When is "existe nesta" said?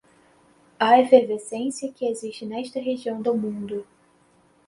2.07-2.79